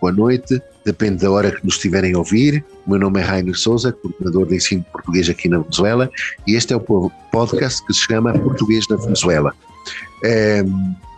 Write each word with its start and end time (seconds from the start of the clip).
boa 0.00 0.12
noite, 0.12 0.60
depende 0.84 1.22
da 1.22 1.30
hora 1.30 1.50
que 1.50 1.64
nos 1.64 1.74
estiverem 1.74 2.14
a 2.14 2.18
ouvir. 2.18 2.64
O 2.86 2.90
meu 2.90 3.00
nome 3.00 3.20
é 3.20 3.22
Rainer 3.22 3.56
Souza, 3.58 3.92
coordenador 3.92 4.46
de 4.46 4.56
ensino 4.56 4.82
de 4.82 4.90
português 4.90 5.28
aqui 5.28 5.48
na 5.48 5.58
Venezuela, 5.58 6.10
e 6.46 6.54
este 6.54 6.72
é 6.72 6.76
o 6.76 7.10
podcast 7.32 7.84
que 7.86 7.92
se 7.92 8.00
chama 8.00 8.32
Português 8.32 8.86
na 8.88 8.96
Venezuela. 8.96 9.52
É, 10.24 10.64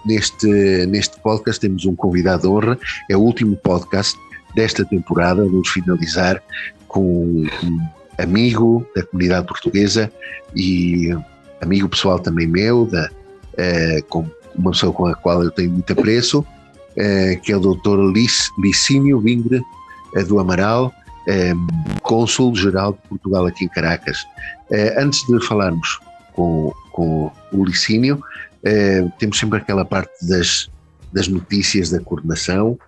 neste, 0.04 0.46
neste 0.86 1.18
podcast 1.20 1.60
temos 1.60 1.84
um 1.84 1.94
convidado 1.94 2.42
de 2.42 2.48
honra, 2.48 2.78
é 3.08 3.16
o 3.16 3.20
último 3.20 3.56
podcast 3.56 4.18
desta 4.54 4.84
temporada, 4.84 5.44
vamos 5.44 5.68
finalizar 5.68 6.42
com 6.88 7.46
um 7.62 7.80
amigo 8.18 8.86
da 8.94 9.04
comunidade 9.04 9.46
portuguesa 9.46 10.12
e 10.54 11.16
amigo 11.60 11.88
pessoal 11.88 12.18
também 12.18 12.46
meu, 12.46 12.86
da, 12.86 13.08
é, 13.56 14.02
com 14.08 14.26
uma 14.54 14.72
pessoa 14.72 14.92
com 14.92 15.06
a 15.06 15.14
qual 15.14 15.42
eu 15.42 15.50
tenho 15.50 15.70
muito 15.70 15.92
apreço, 15.92 16.44
que 17.42 17.52
é 17.52 17.56
o 17.56 17.60
doutor 17.60 18.12
Licínio 18.58 19.20
Vingre 19.20 19.62
é, 20.14 20.22
do 20.22 20.38
Amaral, 20.38 20.92
é, 21.26 21.52
Cônsul-Geral 22.02 22.92
de 22.92 23.08
Portugal 23.08 23.46
aqui 23.46 23.64
em 23.64 23.68
Caracas. 23.68 24.26
Antes 24.96 25.26
de 25.26 25.44
falarmos 25.46 25.98
com, 26.32 26.72
com 26.92 27.30
o 27.52 27.64
Licínio, 27.64 28.22
temos 29.18 29.38
sempre 29.38 29.58
aquela 29.58 29.84
parte 29.84 30.12
das, 30.26 30.70
das 31.12 31.26
notícias 31.26 31.90
da 31.90 31.98
coordenação. 31.98 32.78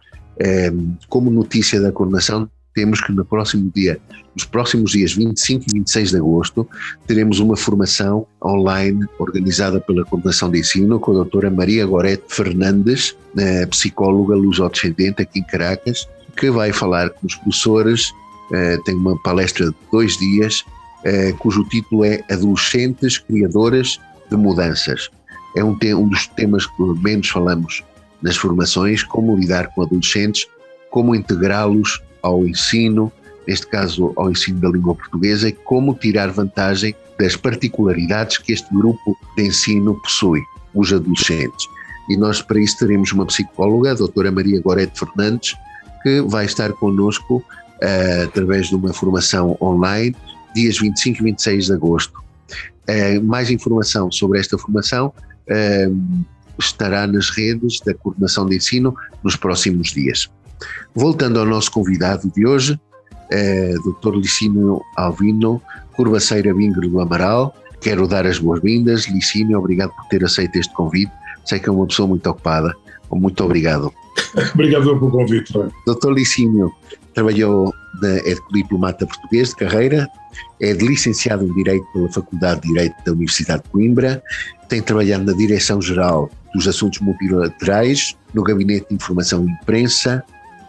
Como 1.09 1.29
notícia 1.29 1.81
da 1.81 1.91
coordenação, 1.91 2.49
temos 2.75 3.01
que 3.01 3.13
no 3.13 3.25
próximo 3.25 3.71
dia, 3.75 4.01
nos 4.35 4.45
próximos 4.45 4.93
dias 4.93 5.13
25 5.13 5.65
e 5.69 5.73
26 5.75 6.11
de 6.11 6.17
agosto, 6.17 6.69
teremos 7.07 7.39
uma 7.39 7.57
formação 7.57 8.27
online 8.43 9.05
organizada 9.19 9.81
pela 9.81 10.05
Coordenação 10.05 10.51
de 10.51 10.61
Ensino 10.61 10.99
com 10.99 11.13
a 11.13 11.15
doutora 11.15 11.51
Maria 11.51 11.85
Gorete 11.87 12.25
Fernandes, 12.29 13.17
eh, 13.37 13.67
psicóloga 13.67 14.35
luso-descendente 14.35 15.23
aqui 15.23 15.41
em 15.41 15.45
Caracas, 15.45 16.09
que 16.37 16.51
vai 16.51 16.73
falar 16.73 17.11
com 17.11 17.27
os 17.27 17.35
professores, 17.37 18.13
eh, 18.53 18.79
tem 18.85 18.95
uma 18.95 19.21
palestra 19.23 19.67
de 19.67 19.77
dois 19.91 20.17
dias, 20.17 20.65
eh, 21.05 21.33
cujo 21.39 21.65
título 21.69 22.05
é 22.05 22.25
Adolescentes 22.31 23.19
Criadoras 23.19 24.01
de 24.31 24.37
Mudanças. 24.37 25.11
É 25.55 25.63
um, 25.63 25.77
um 25.99 26.09
dos 26.09 26.27
temas 26.29 26.67
que 26.67 26.83
menos 27.03 27.29
falamos 27.29 27.85
nas 28.23 28.37
formações, 28.37 29.03
como 29.03 29.37
lidar 29.37 29.69
com 29.75 29.83
adolescentes, 29.83 30.47
como 30.91 31.15
integrá-los 31.15 32.01
ao 32.23 32.47
ensino, 32.47 33.13
neste 33.47 33.67
caso 33.67 34.13
ao 34.17 34.31
ensino 34.31 34.61
da 34.61 34.69
língua 34.69 34.95
portuguesa, 34.95 35.49
e 35.49 35.53
como 35.53 35.95
tirar 35.95 36.31
vantagem 36.31 36.95
das 37.19 37.37
particularidades 37.37 38.39
que 38.39 38.53
este 38.53 38.73
grupo 38.75 39.17
de 39.37 39.45
ensino 39.45 40.01
possui, 40.03 40.41
os 40.75 40.93
adolescentes. 40.93 41.67
E 42.09 42.17
nós 42.17 42.43
para 42.43 42.61
isso 42.61 42.79
teremos 42.79 43.13
uma 43.13 43.27
psicóloga, 43.27 43.93
a 43.93 43.95
doutora 43.95 44.33
Maria 44.33 44.61
Gorete 44.61 44.99
Fernandes, 44.99 45.55
que 46.03 46.21
vai 46.23 46.45
estar 46.45 46.73
connosco 46.73 47.37
uh, 47.37 48.25
através 48.25 48.69
de 48.69 48.75
uma 48.75 48.93
formação 48.93 49.57
online, 49.61 50.17
dias 50.55 50.79
25 50.79 51.21
e 51.21 51.25
26 51.25 51.67
de 51.67 51.73
agosto. 51.73 52.23
Uh, 52.89 53.23
mais 53.23 53.51
informação 53.51 54.11
sobre 54.11 54.41
esta 54.41 54.59
formação 54.59 55.13
uh, 55.49 56.25
estará 56.59 57.07
nas 57.07 57.31
redes 57.31 57.81
da 57.81 57.95
Coordenação 57.95 58.47
de 58.47 58.57
Ensino 58.57 58.95
nos 59.23 59.37
próximos 59.37 59.93
dias. 59.93 60.29
Voltando 60.95 61.39
ao 61.39 61.47
nosso 61.47 61.71
convidado 61.71 62.31
de 62.35 62.47
hoje, 62.47 62.79
é 63.31 63.75
Dr. 63.75 64.17
Licínio 64.17 64.81
Alvino, 64.97 65.61
Curvaceira 65.97 66.55
Vingre 66.55 66.89
do 66.89 67.01
Amaral. 67.01 67.55
Quero 67.81 68.07
dar 68.07 68.27
as 68.27 68.39
boas-vindas. 68.39 69.07
Licínio, 69.09 69.59
obrigado 69.59 69.91
por 69.91 70.05
ter 70.07 70.25
aceito 70.25 70.57
este 70.57 70.73
convite. 70.75 71.13
Sei 71.45 71.59
que 71.59 71.69
é 71.69 71.73
uma 71.73 71.87
pessoa 71.87 72.07
muito 72.07 72.29
ocupada. 72.29 72.75
Muito 73.11 73.45
obrigado. 73.45 73.93
obrigado 74.55 74.85
pelo 74.85 75.11
convite. 75.11 75.53
Dr. 75.87 76.13
Licínio 76.13 76.73
trabalhou 77.15 77.73
na, 78.01 78.09
é 78.09 78.35
diplomata 78.53 79.07
português 79.07 79.51
de 79.51 79.57
carreira, 79.57 80.09
é 80.61 80.73
licenciado 80.73 81.45
em 81.45 81.53
Direito 81.55 81.85
pela 81.93 82.11
Faculdade 82.11 82.63
de 82.63 82.69
Direito 82.69 82.95
da 83.05 83.13
Universidade 83.13 83.63
de 83.63 83.71
Coimbra, 83.71 84.23
tem 84.69 84.81
trabalhado 84.81 85.25
na 85.25 85.33
Direção-Geral 85.33 86.31
dos 86.55 86.67
Assuntos 86.67 87.01
Multilaterais, 87.01 88.17
no 88.33 88.43
Gabinete 88.43 88.87
de 88.89 88.95
Informação 88.95 89.47
e 89.47 89.51
Imprensa, 89.51 90.25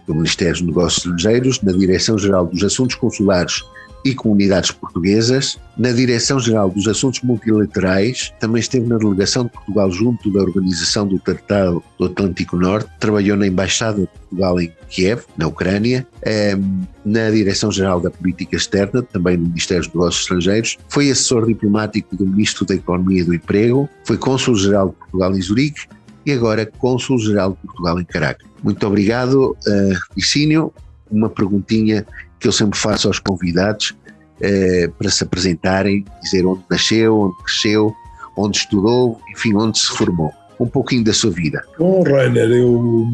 do 0.07 0.15
Ministério 0.15 0.53
dos 0.53 0.61
Negócios 0.63 0.97
Estrangeiros, 0.97 1.61
na 1.61 1.71
Direção-Geral 1.71 2.47
dos 2.47 2.63
Assuntos 2.63 2.95
Consulares 2.95 3.63
e 4.05 4.13
Comunidades 4.13 4.71
Portuguesas, 4.71 5.57
na 5.77 5.91
Direção-Geral 5.91 6.69
dos 6.69 6.87
Assuntos 6.87 7.21
Multilaterais, 7.21 8.33
também 8.39 8.59
esteve 8.59 8.87
na 8.87 8.97
delegação 8.97 9.45
de 9.45 9.51
Portugal 9.51 9.89
junto 9.91 10.31
da 10.31 10.41
Organização 10.41 11.07
do 11.07 11.17
Tratado 11.19 11.81
do 11.97 12.05
Atlântico 12.05 12.57
Norte, 12.57 12.89
trabalhou 12.99 13.37
na 13.37 13.47
Embaixada 13.47 14.01
de 14.01 14.07
Portugal 14.07 14.59
em 14.59 14.73
Kiev, 14.89 15.23
na 15.37 15.47
Ucrânia, 15.47 16.05
ehm, 16.23 16.81
na 17.05 17.29
Direção-Geral 17.31 18.01
da 18.01 18.11
Política 18.11 18.57
Externa, 18.57 19.01
também 19.01 19.37
no 19.37 19.47
Ministério 19.47 19.83
dos 19.83 19.93
Negócios 19.93 20.23
Estrangeiros, 20.23 20.77
foi 20.89 21.09
assessor 21.09 21.47
diplomático 21.47 22.15
do 22.15 22.25
Ministro 22.25 22.65
da 22.65 22.75
Economia 22.75 23.21
e 23.21 23.23
do 23.23 23.33
Emprego, 23.33 23.89
foi 24.05 24.17
Cônsul-Geral 24.17 24.89
de 24.89 24.95
Portugal 24.95 25.35
em 25.35 25.41
Zurique 25.41 25.87
e 26.25 26.31
agora 26.31 26.65
Cônsul-Geral 26.65 27.51
de 27.51 27.57
Portugal 27.57 27.99
em 27.99 28.05
Caracas. 28.05 28.47
Muito 28.63 28.85
obrigado, 28.85 29.57
uh, 29.67 29.93
Licínio. 30.15 30.73
Uma 31.11 31.29
perguntinha 31.29 32.05
que 32.39 32.47
eu 32.47 32.51
sempre 32.51 32.77
faço 32.77 33.07
aos 33.07 33.19
convidados 33.19 33.91
uh, 33.91 34.91
para 34.97 35.09
se 35.09 35.23
apresentarem, 35.23 36.05
dizer 36.21 36.45
onde 36.45 36.63
nasceu, 36.69 37.19
onde 37.19 37.35
cresceu, 37.43 37.93
onde 38.37 38.57
estudou, 38.57 39.19
enfim, 39.31 39.53
onde 39.55 39.79
se 39.79 39.87
formou. 39.87 40.31
Um 40.59 40.67
pouquinho 40.67 41.03
da 41.03 41.13
sua 41.13 41.31
vida. 41.31 41.61
Bom, 41.77 42.03
Rainer, 42.03 42.49
eu, 42.49 43.07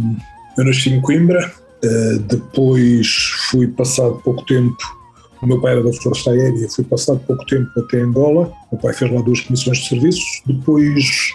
eu 0.58 0.64
nasci 0.64 0.91
em 0.91 1.02
Coimbra, 1.02 1.52
uh, 1.84 2.20
depois 2.20 3.08
fui 3.50 3.68
passado 3.68 4.22
pouco 4.24 4.46
tempo 4.46 5.00
o 5.41 5.47
meu 5.47 5.59
pai 5.62 5.72
era 5.72 5.84
da 5.84 5.94
Força 5.94 6.31
Aérea, 6.31 6.70
fui 6.70 6.84
passado 6.84 7.20
pouco 7.26 7.46
tempo 7.46 7.68
até 7.80 8.02
Angola. 8.02 8.52
O 8.72 8.76
meu 8.76 8.81
pai 8.81 8.94
fez 8.94 9.09
lá 9.12 9.22
duas 9.22 9.40
comissões 9.40 9.78
de 9.78 9.88
serviços. 9.88 10.41
Depois 10.46 11.34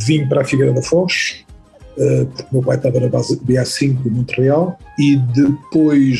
vim 0.00 0.26
para 0.26 0.42
a 0.42 0.44
Figueira 0.44 0.72
da 0.72 0.82
Foz, 0.82 1.44
eh, 1.98 2.26
porque 2.34 2.48
meu 2.52 2.62
pai 2.62 2.76
estava 2.76 3.00
na 3.00 3.08
base 3.08 3.36
BA5 3.40 4.02
de 4.02 4.10
Montreal 4.10 4.78
e 4.98 5.16
depois 5.16 6.18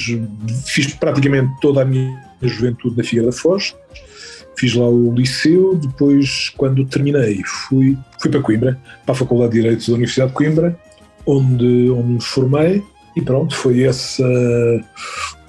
fiz 0.67 0.95
praticamente 0.95 1.53
toda 1.61 1.83
a 1.83 1.85
minha 1.85 2.21
juventude 2.43 2.97
na 2.97 3.05
Figueira 3.05 3.31
da 3.31 3.37
Foz. 3.37 3.75
Fiz 4.57 4.75
lá 4.75 4.87
o 4.87 5.15
liceu, 5.15 5.75
depois, 5.77 6.51
quando 6.57 6.85
terminei, 6.85 7.43
fui, 7.45 7.97
fui 8.21 8.31
para 8.31 8.43
Coimbra, 8.43 8.79
para 9.05 9.15
a 9.15 9.17
Faculdade 9.17 9.53
de 9.53 9.63
Direito 9.63 9.87
da 9.87 9.95
Universidade 9.95 10.31
de 10.31 10.37
Coimbra, 10.37 10.79
onde, 11.27 11.91
onde 11.91 12.09
me 12.13 12.21
formei 12.21 12.83
e 13.15 13.21
pronto, 13.21 13.55
foi 13.55 13.83
essa, 13.83 14.25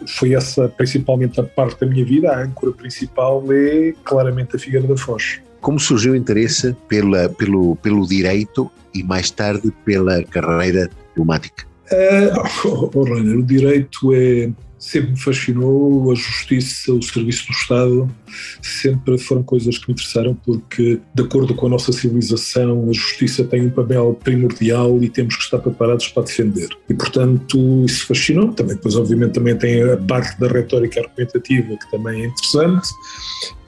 foi 0.08 0.34
essa 0.34 0.68
principalmente 0.68 1.40
a 1.40 1.44
parte 1.44 1.80
da 1.80 1.88
minha 1.88 2.04
vida. 2.04 2.32
A 2.32 2.44
âncora 2.44 2.74
principal 2.74 3.44
é 3.52 3.94
claramente 4.04 4.56
a 4.56 4.60
Figueira 4.60 4.88
da 4.88 4.98
Foz. 4.98 5.42
Como 5.64 5.80
surgiu 5.80 6.12
o 6.12 6.16
interesse 6.16 6.76
pela, 6.90 7.30
pelo, 7.30 7.78
pelo 7.78 8.06
direito 8.06 8.70
e 8.94 9.02
mais 9.02 9.32
tarde 9.32 9.72
pela 9.86 10.22
carreira 10.26 10.90
diplomática? 11.08 11.66
Uh, 11.90 12.68
oh, 12.68 12.92
oh, 12.94 13.04
o 13.04 13.42
direito 13.42 14.14
é, 14.14 14.52
sempre 14.84 15.12
me 15.12 15.20
fascinou, 15.20 16.12
a 16.12 16.16
justiça, 16.16 16.92
o 16.92 17.02
serviço 17.02 17.48
do 17.48 17.54
Estado, 17.54 18.16
sempre 18.62 19.18
foram 19.18 19.42
coisas 19.42 19.78
que 19.78 19.88
me 19.88 19.94
interessaram 19.94 20.36
porque, 20.36 21.00
de 21.16 21.24
acordo 21.24 21.56
com 21.56 21.68
a 21.68 21.70
nossa 21.70 21.94
civilização, 21.94 22.90
a 22.90 22.94
justiça 22.94 23.46
tem 23.46 23.66
um 23.66 23.70
papel 23.70 24.20
primordial 24.22 25.02
e 25.02 25.08
temos 25.08 25.38
que 25.38 25.44
estar 25.44 25.60
preparados 25.60 26.10
para 26.10 26.24
defender. 26.24 26.68
E, 26.90 26.94
portanto, 26.94 27.86
isso 27.86 28.06
fascinou. 28.08 28.52
Também, 28.52 28.76
depois, 28.76 28.98
obviamente, 28.98 29.32
também 29.32 29.56
tem 29.56 29.82
a 29.90 29.96
parte 29.96 30.38
da 30.38 30.50
retórica 30.50 31.00
argumentativa 31.00 31.78
que 31.78 31.90
também 31.90 32.24
é 32.24 32.26
interessante 32.26 32.90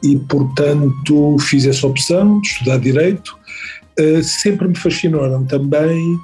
e, 0.04 0.18
portanto, 0.18 1.38
fiz 1.40 1.66
essa 1.66 1.88
opção 1.88 2.42
de 2.42 2.48
estudar 2.50 2.78
Direito. 2.78 3.38
Uh, 3.98 4.22
sempre 4.22 4.68
me 4.68 4.78
fascinaram 4.78 5.46
também 5.46 6.20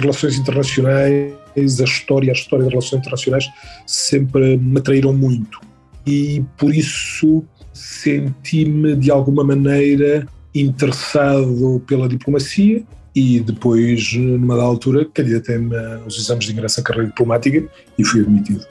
relações 0.00 0.36
internacionais, 0.36 1.32
a 1.56 1.84
história, 1.84 2.30
a 2.30 2.34
história 2.34 2.64
das 2.64 2.72
relações 2.72 3.00
internacionais 3.00 3.46
sempre 3.86 4.56
me 4.56 4.78
atraíram 4.78 5.12
muito. 5.12 5.60
E 6.06 6.44
por 6.56 6.74
isso 6.74 7.44
senti-me 7.72 8.96
de 8.96 9.10
alguma 9.10 9.44
maneira 9.44 10.26
interessado 10.54 11.82
pela 11.86 12.08
diplomacia 12.08 12.82
e 13.14 13.40
depois, 13.40 14.14
numa 14.14 14.56
da 14.56 14.62
altura, 14.62 15.04
candidatei-me 15.04 15.76
aos 16.02 16.18
exames 16.18 16.46
de 16.46 16.52
ingresso 16.52 16.80
à 16.80 16.82
carreira 16.82 17.08
diplomática 17.08 17.64
e 17.98 18.04
fui 18.04 18.20
admitido. 18.20 18.64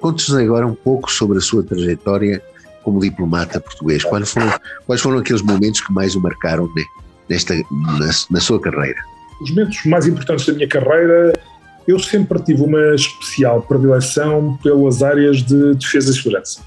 conte-nos 0.00 0.38
agora 0.38 0.66
um 0.66 0.74
pouco 0.74 1.10
sobre 1.10 1.38
a 1.38 1.40
sua 1.40 1.62
trajetória 1.62 2.42
como 2.82 3.00
diplomata 3.00 3.60
português. 3.60 4.04
Quais 4.04 4.30
foram, 4.30 4.52
quais 4.86 5.00
foram 5.00 5.18
aqueles 5.18 5.42
momentos 5.42 5.80
que 5.80 5.92
mais 5.92 6.14
o 6.14 6.20
marcaram 6.20 6.68
nesta, 7.28 7.54
na, 7.54 8.10
na 8.30 8.40
sua 8.40 8.60
carreira? 8.60 9.13
Os 9.40 9.50
momentos 9.50 9.84
mais 9.84 10.06
importantes 10.06 10.46
da 10.46 10.52
minha 10.52 10.68
carreira 10.68 11.32
eu 11.86 11.98
sempre 11.98 12.42
tive 12.42 12.62
uma 12.62 12.94
especial 12.94 13.62
predileção 13.62 14.58
pelas 14.62 15.02
áreas 15.02 15.42
de 15.42 15.74
defesa 15.74 16.10
e 16.10 16.14
segurança. 16.14 16.62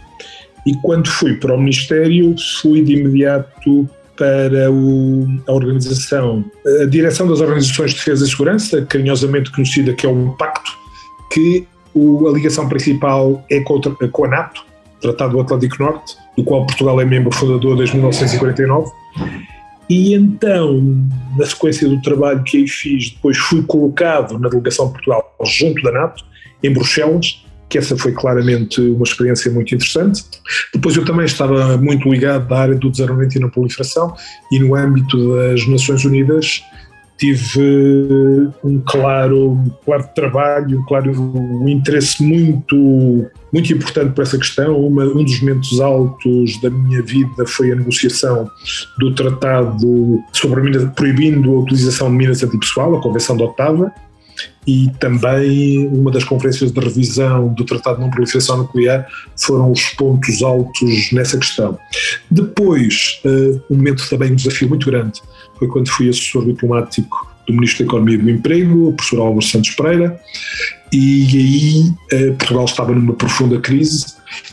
E 0.66 0.76
quando 0.84 1.08
fui 1.08 1.36
para 1.36 1.56
o 1.56 1.58
Ministério, 1.58 2.36
fui 2.62 2.84
de 2.84 2.94
imediato 2.94 3.90
para 4.16 4.72
o, 4.72 5.28
a 5.48 5.54
organização, 5.54 6.44
a 6.82 6.86
direção 6.86 7.28
das 7.28 7.40
organizações 7.40 7.92
de 7.92 7.98
defesa 7.98 8.26
e 8.26 8.30
segurança, 8.30 8.86
carinhosamente 8.86 9.52
conhecida 9.52 9.94
que 9.94 10.06
é 10.06 10.10
o 10.10 10.36
Pacto, 10.38 10.72
que 11.32 11.68
o, 11.94 12.28
a 12.28 12.32
ligação 12.32 12.68
principal 12.68 13.44
é 13.50 13.60
com, 13.62 13.80
com 13.82 14.26
a 14.26 14.28
NATO, 14.28 14.66
Tratado 15.00 15.34
do 15.34 15.42
Atlântico 15.42 15.82
Norte, 15.82 16.16
do 16.36 16.44
qual 16.44 16.66
Portugal 16.66 17.00
é 17.00 17.06
membro 17.06 17.32
fundador 17.32 17.78
desde 17.78 17.96
1949. 17.96 18.92
E 19.90 20.14
então, 20.14 20.82
na 21.38 21.46
sequência 21.46 21.88
do 21.88 22.02
trabalho 22.02 22.44
que 22.44 22.58
aí 22.58 22.68
fiz, 22.68 23.12
depois 23.12 23.38
fui 23.38 23.64
colocado 23.64 24.38
na 24.38 24.50
delegação 24.50 24.88
de 24.88 24.94
Portugal 24.94 25.36
junto 25.46 25.82
da 25.82 25.92
NATO, 25.92 26.26
em 26.62 26.74
Bruxelas, 26.74 27.44
que 27.70 27.78
essa 27.78 27.98
foi 27.98 28.12
claramente 28.12 28.82
uma 28.82 29.04
experiência 29.04 29.52
muito 29.52 29.74
interessante. 29.76 30.24
Depois 30.74 30.96
eu 30.96 31.06
também 31.06 31.26
estava 31.26 31.78
muito 31.78 32.10
ligado 32.10 32.54
à 32.54 32.60
área 32.60 32.76
do 32.76 32.90
desarmamento 32.90 33.38
e 33.38 33.42
na 33.42 33.50
proliferação 33.50 34.14
e 34.52 34.60
no 34.60 34.76
âmbito 34.76 35.36
das 35.36 35.68
Nações 35.68 36.04
Unidas 36.06 36.62
tive 37.18 38.50
um 38.64 38.80
claro, 38.86 39.60
claro 39.84 40.08
trabalho, 40.14 40.80
um 40.80 40.86
claro 40.86 41.12
um 41.12 41.68
interesse 41.68 42.24
muito, 42.24 43.26
muito 43.52 43.74
importante 43.74 44.14
para 44.14 44.24
essa 44.24 44.38
questão. 44.38 44.80
Uma, 44.80 45.04
um 45.04 45.24
dos 45.24 45.40
momentos 45.40 45.80
altos 45.80 46.62
da 46.62 46.70
minha 46.70 47.02
vida 47.02 47.46
foi 47.46 47.72
a 47.72 47.76
negociação 47.76 48.50
do 49.00 49.14
tratado 49.16 50.24
sobre 50.32 50.60
a 50.60 50.64
mina, 50.64 50.88
proibindo 50.96 51.56
a 51.56 51.60
utilização 51.60 52.10
de 52.12 52.18
minas 52.18 52.44
antipessoal, 52.44 52.96
a 52.96 53.02
Convenção 53.02 53.36
de 53.36 53.44
Otava, 53.44 53.92
e 54.68 54.92
também 55.00 55.88
uma 55.88 56.12
das 56.12 56.24
conferências 56.24 56.72
de 56.72 56.80
revisão 56.80 57.54
do 57.54 57.64
Tratado 57.64 57.98
de 57.98 58.04
Não 58.04 58.12
Proliferação 58.12 58.58
Nuclear 58.58 59.08
foram 59.36 59.72
os 59.72 59.82
pontos 59.92 60.44
altos 60.44 61.12
nessa 61.12 61.38
questão. 61.38 61.80
Depois, 62.30 63.20
uh, 63.26 63.62
um 63.72 63.78
momento 63.78 64.08
também 64.10 64.34
um 64.34 64.36
desafio 64.36 64.70
muito 64.70 64.86
grande 64.86 65.22
foi 65.58 65.68
quando 65.68 65.90
fui 65.90 66.10
assessor 66.10 66.46
diplomático 66.46 67.28
do 67.48 67.54
Ministro 67.54 67.86
da 67.86 67.90
Economia 67.90 68.16
e 68.16 68.18
do 68.18 68.30
Emprego, 68.30 68.90
o 68.90 68.94
professor 68.94 69.22
Álvaro 69.22 69.46
Santos 69.46 69.70
Pereira, 69.72 70.20
e 70.92 71.28
aí 72.14 72.30
uh, 72.30 72.36
Portugal 72.36 72.66
estava 72.66 72.94
numa 72.94 73.14
profunda 73.14 73.60
crise 73.60 74.06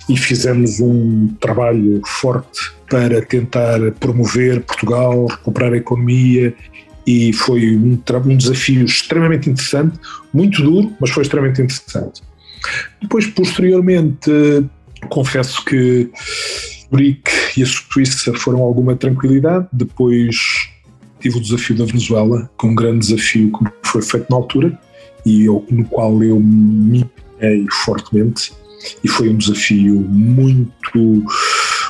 e 0.09 0.17
fizemos 0.17 0.81
um 0.81 1.29
trabalho 1.41 2.01
forte 2.07 2.73
para 2.89 3.21
tentar 3.23 3.79
promover 3.99 4.63
Portugal, 4.63 5.27
recuperar 5.27 5.73
a 5.73 5.77
economia 5.77 6.55
e 7.07 7.33
foi 7.33 7.77
um, 7.77 8.01
um 8.27 8.37
desafio 8.37 8.85
extremamente 8.85 9.51
interessante, 9.51 9.99
muito 10.33 10.63
duro, 10.63 10.95
mas 11.01 11.11
foi 11.11 11.23
extremamente 11.23 11.61
interessante. 11.61 12.23
Depois, 13.01 13.27
posteriormente, 13.27 14.31
confesso 15.09 15.65
que 15.65 16.11
o 16.91 16.97
BRIC 16.97 17.31
e 17.57 17.63
a 17.63 17.67
Suíça 17.67 18.33
foram 18.35 18.61
alguma 18.61 18.97
tranquilidade, 18.97 19.67
depois 19.73 20.37
tive 21.25 21.39
o 21.39 21.41
desafio 21.41 21.75
da 21.75 21.87
Venezuela, 21.87 22.51
com 22.59 22.69
um 22.69 22.75
grande 22.75 23.07
desafio 23.07 23.51
que 23.51 23.89
foi 23.89 24.03
feito 24.03 24.27
na 24.29 24.37
altura, 24.37 24.79
e 25.25 25.47
eu, 25.47 25.65
no 25.71 25.83
qual 25.87 26.23
eu 26.23 26.39
me 26.39 27.01
empenhei 27.01 27.67
fortemente, 27.85 28.53
e 29.03 29.09
foi 29.09 29.31
um 29.31 29.37
desafio 29.37 30.01
muito, 30.01 31.25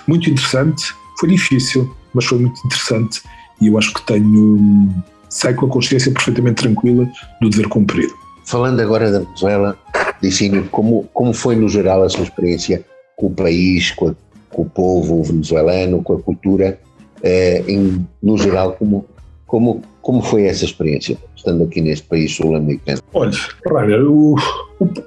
muito 0.06 0.31
interessante, 0.31 0.94
foi 1.19 1.31
difícil, 1.31 1.92
mas 2.14 2.26
foi 2.26 2.38
muito 2.38 2.60
interessante, 2.64 3.22
e 3.60 3.66
eu 3.66 3.76
acho 3.76 3.92
que 3.92 4.06
tenho 4.06 4.88
sai 5.28 5.52
com 5.52 5.66
a 5.66 5.69
consciência 5.69 6.12
perfeitamente 6.12 6.62
tranquila 6.62 7.10
do 7.40 7.50
dever 7.50 7.69
cumprido. 7.69 8.14
Falando 8.44 8.78
agora 8.78 9.10
da 9.10 9.19
Venezuela, 9.19 9.76
Licínio, 10.22 10.69
como, 10.70 11.08
como 11.12 11.34
foi 11.34 11.56
no 11.56 11.69
geral 11.69 12.04
a 12.04 12.08
sua 12.08 12.22
experiência 12.22 12.84
com 13.16 13.26
o 13.26 13.34
país, 13.34 13.90
com, 13.90 14.10
a, 14.10 14.14
com 14.50 14.62
o 14.62 14.70
povo 14.70 15.25
venezuelano, 15.25 16.04
com 16.04 16.12
a 16.12 16.22
cultura, 16.22 16.78
eh, 17.20 17.64
em, 17.66 18.06
no 18.22 18.38
geral, 18.38 18.75
como, 18.75 19.06
como, 19.54 19.82
como 20.02 20.20
foi 20.20 20.46
essa 20.46 20.64
experiência, 20.64 21.16
estando 21.36 21.62
aqui 21.62 21.80
neste 21.80 22.04
país 22.08 22.34
sul-americano? 22.34 23.00
Olha, 23.12 23.38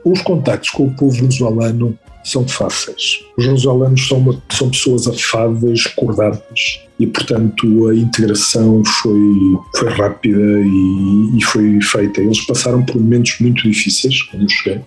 os 0.05 0.21
contactos 0.21 0.69
com 0.69 0.85
o 0.85 0.93
povo 0.95 1.11
venezuelano 1.11 1.99
são 2.23 2.47
fáceis. 2.47 3.25
Os 3.37 3.45
venezuelanos 3.45 4.07
são, 4.07 4.19
uma, 4.19 4.41
são 4.49 4.69
pessoas 4.69 5.05
afáveis, 5.05 5.85
cordadas 5.87 6.79
e, 6.97 7.05
portanto, 7.07 7.89
a 7.89 7.93
integração 7.93 8.81
foi, 8.85 9.59
foi 9.75 9.89
rápida 9.89 10.61
e, 10.61 11.37
e 11.37 11.43
foi 11.43 11.81
feita. 11.81 12.21
Eles 12.21 12.39
passaram 12.45 12.85
por 12.85 12.95
momentos 12.95 13.35
muito 13.41 13.63
difíceis 13.63 14.21
quando 14.21 14.43
eu 14.43 14.49
cheguei. 14.49 14.81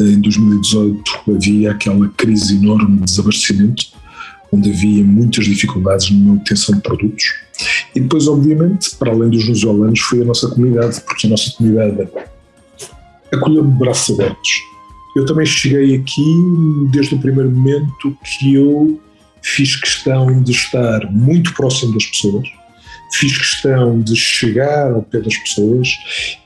Em 0.00 0.20
2018 0.20 1.02
havia 1.28 1.70
aquela 1.70 2.08
crise 2.16 2.56
enorme 2.56 2.96
de 2.96 3.04
desabastecimento, 3.04 3.84
onde 4.50 4.70
havia 4.70 5.04
muitas 5.04 5.44
dificuldades 5.44 6.10
na 6.10 6.32
obtenção 6.32 6.74
de 6.74 6.80
produtos. 6.80 7.42
E 7.94 8.00
depois, 8.00 8.26
obviamente, 8.28 8.94
para 8.96 9.12
além 9.12 9.30
dos 9.30 9.44
venezuelanos, 9.44 10.00
foi 10.00 10.22
a 10.22 10.24
nossa 10.24 10.48
comunidade, 10.48 11.00
porque 11.02 11.26
a 11.26 11.30
nossa 11.30 11.50
comunidade 11.56 12.08
acolheu-me 13.32 13.70
de 13.72 13.78
braços 13.78 14.18
abertos 14.18 14.72
eu 15.14 15.26
também 15.26 15.44
cheguei 15.44 15.96
aqui 15.96 16.24
desde 16.90 17.14
o 17.14 17.20
primeiro 17.20 17.50
momento 17.50 18.16
que 18.24 18.54
eu 18.54 19.00
fiz 19.42 19.76
questão 19.76 20.42
de 20.42 20.52
estar 20.52 21.10
muito 21.10 21.52
próximo 21.54 21.92
das 21.92 22.06
pessoas, 22.06 22.48
fiz 23.12 23.36
questão 23.36 24.00
de 24.00 24.16
chegar 24.16 24.90
ao 24.92 25.02
pé 25.02 25.20
das 25.20 25.36
pessoas 25.36 25.88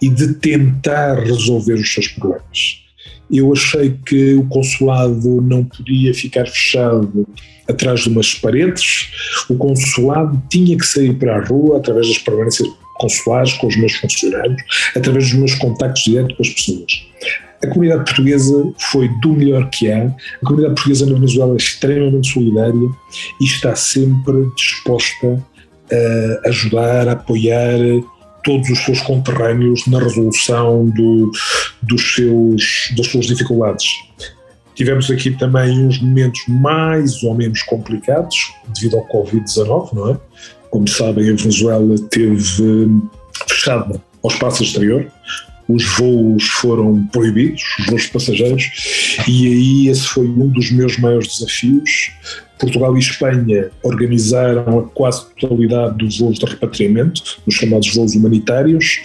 e 0.02 0.08
de 0.08 0.34
tentar 0.34 1.20
resolver 1.20 1.74
os 1.74 1.92
seus 1.92 2.08
problemas. 2.08 2.82
Eu 3.30 3.52
achei 3.52 3.96
que 4.06 4.34
o 4.34 4.44
consulado 4.46 5.40
não 5.40 5.64
podia 5.64 6.14
ficar 6.14 6.46
fechado 6.46 7.26
atrás 7.68 8.00
de 8.00 8.08
umas 8.08 8.34
paredes, 8.34 9.10
o 9.48 9.56
consulado 9.56 10.40
tinha 10.48 10.76
que 10.76 10.86
sair 10.86 11.14
para 11.14 11.36
a 11.36 11.44
rua 11.44 11.78
através 11.78 12.08
das 12.08 12.18
permanências 12.18 12.68
consulares 12.98 13.52
com 13.54 13.66
os 13.66 13.76
meus 13.76 13.92
funcionários, 13.94 14.62
através 14.94 15.30
dos 15.30 15.38
meus 15.38 15.54
contactos 15.56 16.04
diretos 16.04 16.36
com 16.36 16.42
as 16.42 16.50
pessoas. 16.50 17.06
A 17.62 17.66
comunidade 17.68 18.04
portuguesa 18.04 18.72
foi 18.90 19.08
do 19.20 19.32
melhor 19.32 19.68
que 19.70 19.90
há. 19.90 20.06
A 20.06 20.46
comunidade 20.46 20.74
portuguesa 20.74 21.06
na 21.06 21.14
Venezuela 21.14 21.54
é 21.54 21.56
extremamente 21.56 22.32
solidária 22.32 22.88
e 23.40 23.44
está 23.44 23.74
sempre 23.74 24.46
disposta 24.56 25.44
a 25.90 26.48
ajudar, 26.48 27.08
a 27.08 27.12
apoiar 27.12 27.78
todos 28.46 28.70
os 28.70 28.78
seus 28.78 29.00
conterrâneos 29.00 29.86
na 29.88 29.98
resolução 29.98 30.86
do, 30.86 31.32
dos 31.82 32.14
seus, 32.14 32.92
das 32.96 33.08
suas 33.08 33.26
dificuldades. 33.26 33.90
Tivemos 34.76 35.10
aqui 35.10 35.32
também 35.32 35.84
uns 35.84 36.00
momentos 36.00 36.40
mais 36.46 37.22
ou 37.24 37.34
menos 37.34 37.62
complicados 37.62 38.52
devido 38.68 38.98
ao 38.98 39.08
Covid-19, 39.08 39.92
não 39.92 40.10
é? 40.10 40.16
Como 40.70 40.86
sabem, 40.86 41.30
a 41.30 41.34
Venezuela 41.34 41.96
teve 42.10 42.88
fechada 43.48 44.00
ao 44.22 44.30
espaço 44.30 44.62
exterior, 44.62 45.10
os 45.68 45.84
voos 45.96 46.44
foram 46.44 47.04
proibidos, 47.06 47.62
os 47.80 47.86
voos 47.86 48.02
de 48.02 48.08
passageiros, 48.08 48.64
e 49.26 49.46
aí 49.48 49.88
esse 49.88 50.06
foi 50.06 50.28
um 50.28 50.46
dos 50.48 50.70
meus 50.70 50.96
maiores 50.98 51.38
desafios. 51.38 52.12
Portugal 52.58 52.96
e 52.96 53.00
Espanha 53.00 53.70
organizaram 53.82 54.78
a 54.78 54.82
quase 54.82 55.26
totalidade 55.34 55.98
dos 55.98 56.18
voos 56.18 56.38
de 56.38 56.46
repatriamento, 56.46 57.40
os 57.46 57.54
chamados 57.54 57.94
voos 57.94 58.14
humanitários. 58.14 59.00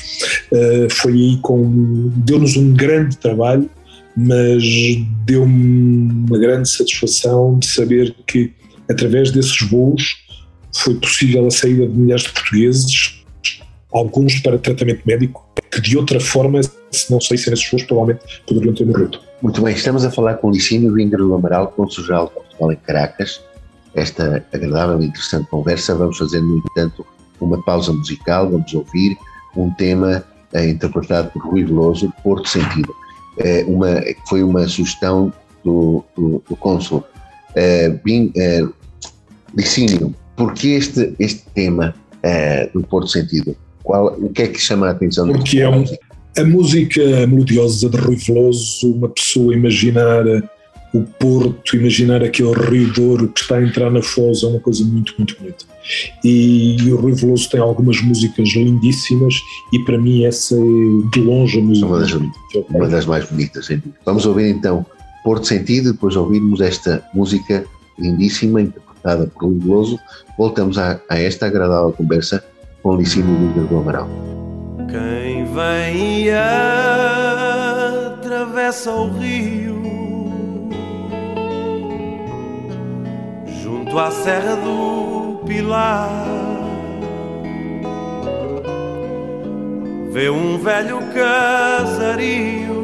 Uh, 0.51 0.89
foi 0.89 1.13
aí 1.13 1.37
com. 1.41 2.11
deu-nos 2.15 2.55
um 2.55 2.73
grande 2.73 3.17
trabalho, 3.17 3.69
mas 4.15 4.63
deu-me 5.25 6.11
uma 6.29 6.37
grande 6.37 6.69
satisfação 6.69 7.59
de 7.59 7.67
saber 7.67 8.15
que, 8.25 8.51
através 8.89 9.31
desses 9.31 9.61
voos, 9.69 10.17
foi 10.73 10.95
possível 10.95 11.45
a 11.45 11.51
saída 11.51 11.85
de 11.87 11.97
milhares 11.97 12.23
de 12.23 12.31
portugueses 12.31 13.21
alguns 13.91 14.39
para 14.39 14.57
tratamento 14.57 15.01
médico, 15.05 15.45
de 15.81 15.97
outra 15.97 16.19
forma, 16.19 16.61
se 16.91 17.11
não 17.11 17.19
saíssem 17.19 17.53
esses 17.53 17.69
voos, 17.69 17.83
provavelmente 17.83 18.43
poderiam 18.47 18.73
ter 18.73 18.85
morrido. 18.85 19.19
Muito 19.41 19.61
bem, 19.61 19.73
estamos 19.73 20.05
a 20.05 20.11
falar 20.11 20.35
com 20.35 20.49
o 20.49 20.51
Licínio 20.51 20.99
Ingrid 20.99 21.17
do 21.17 21.33
Amaral, 21.33 21.67
consul-geral 21.67 22.27
de 22.27 22.33
Portugal 22.33 22.71
em 22.71 22.75
Caracas. 22.77 23.41
Esta 23.95 24.45
agradável 24.53 25.01
e 25.01 25.07
interessante 25.07 25.49
conversa. 25.49 25.95
Vamos 25.95 26.17
fazer, 26.17 26.41
no 26.41 26.57
entanto, 26.57 27.05
uma 27.39 27.61
pausa 27.63 27.91
musical, 27.91 28.49
vamos 28.49 28.73
ouvir 28.73 29.17
um 29.55 29.71
tema 29.71 30.23
eh, 30.53 30.69
interpretado 30.69 31.31
por 31.31 31.41
Rui 31.43 31.63
Veloso, 31.63 32.13
Porto 32.23 32.47
Sentido. 32.47 32.93
Eh, 33.39 33.65
uma, 33.67 34.01
foi 34.29 34.43
uma 34.43 34.67
sugestão 34.67 35.33
do, 35.63 36.03
do, 36.15 36.43
do. 36.47 37.03
Eh, 37.55 37.99
Licínio, 39.53 40.15
por 40.35 40.53
que 40.53 40.75
este, 40.75 41.13
este 41.19 41.43
tema 41.53 41.93
do 42.73 42.81
Porto 42.83 43.09
Sentido? 43.09 43.57
Qual, 43.91 44.13
o 44.17 44.29
que 44.29 44.43
é 44.43 44.47
que 44.47 44.57
chama 44.57 44.87
a 44.87 44.91
atenção? 44.91 45.27
Porque 45.27 45.59
é 45.59 45.67
um, 45.67 45.83
a 46.37 46.45
música 46.45 47.27
melodiosa 47.27 47.89
de 47.89 47.97
Rui 47.97 48.15
Veloso, 48.15 48.89
uma 48.89 49.09
pessoa 49.09 49.53
imaginar 49.53 50.23
o 50.93 51.03
Porto, 51.19 51.75
imaginar 51.75 52.23
aquele 52.23 52.53
Rio 52.53 52.93
Douro 52.93 53.27
que 53.27 53.41
está 53.41 53.57
a 53.57 53.61
entrar 53.61 53.91
na 53.91 54.01
Foz 54.01 54.43
é 54.43 54.47
uma 54.47 54.61
coisa 54.61 54.85
muito, 54.85 55.13
muito 55.17 55.35
bonita. 55.37 55.65
E, 56.23 56.77
e 56.81 56.93
o 56.93 56.95
Rui 56.95 57.11
Veloso 57.11 57.49
tem 57.49 57.59
algumas 57.59 58.01
músicas 58.01 58.47
lindíssimas 58.47 59.35
e 59.73 59.79
para 59.79 59.97
mim 59.97 60.23
essa 60.23 60.55
é 60.55 61.09
de 61.13 61.19
longe 61.19 61.59
a 61.59 61.61
música 61.61 61.87
uma 61.87 61.99
das, 61.99 62.13
bonita. 62.13 62.39
uma 62.69 62.87
das 62.87 63.05
mais 63.05 63.29
bonitas. 63.29 63.65
Sim. 63.65 63.81
Vamos 64.05 64.25
ouvir 64.25 64.47
então 64.51 64.85
Porto 65.21 65.45
Sentido, 65.47 65.91
depois 65.91 66.15
ouvirmos 66.15 66.61
esta 66.61 67.03
música 67.13 67.65
lindíssima, 67.99 68.61
interpretada 68.61 69.27
por 69.27 69.49
Rui 69.49 69.59
Veloso. 69.59 69.99
Voltamos 70.37 70.77
a, 70.77 70.97
a 71.09 71.19
esta 71.19 71.47
agradável 71.47 71.91
conversa 71.91 72.41
com 72.81 72.95
Licínio 72.95 73.47
Lucas 73.47 73.67
do 73.69 73.77
Amaral. 73.77 74.07
Quem 74.89 75.45
vem 75.45 76.25
e 76.25 76.31
atravessa 78.11 78.91
o 78.91 79.11
rio 79.11 79.81
junto 83.45 83.97
à 83.99 84.09
Serra 84.11 84.55
do 84.55 85.41
Pilar 85.45 86.09
vê 90.11 90.29
um 90.29 90.57
velho 90.57 90.99
casario 91.13 92.81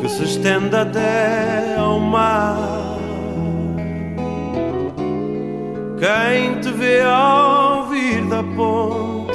que 0.00 0.08
se 0.08 0.24
estende 0.24 0.76
até 0.76 1.76
ao 1.76 1.98
mar. 1.98 2.73
Quem 6.04 6.60
te 6.60 6.70
vê 6.70 7.00
ao 7.00 7.88
vir 7.88 8.26
da 8.26 8.42
ponte 8.42 9.32